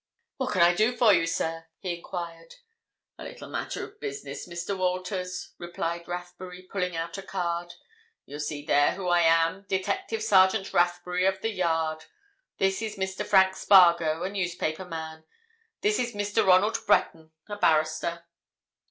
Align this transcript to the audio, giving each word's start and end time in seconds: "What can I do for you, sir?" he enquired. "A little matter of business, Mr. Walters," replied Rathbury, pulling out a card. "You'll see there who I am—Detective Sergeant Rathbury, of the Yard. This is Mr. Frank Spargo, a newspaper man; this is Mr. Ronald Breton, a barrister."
"What 0.37 0.53
can 0.53 0.63
I 0.63 0.73
do 0.73 0.97
for 0.97 1.13
you, 1.13 1.27
sir?" 1.27 1.67
he 1.77 1.93
enquired. 1.95 2.55
"A 3.19 3.23
little 3.23 3.47
matter 3.51 3.83
of 3.85 3.99
business, 3.99 4.47
Mr. 4.49 4.75
Walters," 4.75 5.51
replied 5.59 6.07
Rathbury, 6.07 6.63
pulling 6.63 6.95
out 6.95 7.19
a 7.19 7.21
card. 7.21 7.75
"You'll 8.25 8.39
see 8.39 8.65
there 8.65 8.93
who 8.95 9.09
I 9.09 9.19
am—Detective 9.21 10.23
Sergeant 10.23 10.73
Rathbury, 10.73 11.27
of 11.27 11.41
the 11.41 11.51
Yard. 11.51 12.05
This 12.57 12.81
is 12.81 12.95
Mr. 12.95 13.23
Frank 13.23 13.55
Spargo, 13.55 14.23
a 14.23 14.29
newspaper 14.31 14.85
man; 14.85 15.23
this 15.81 15.99
is 15.99 16.13
Mr. 16.15 16.47
Ronald 16.47 16.79
Breton, 16.87 17.29
a 17.47 17.57
barrister." 17.57 18.25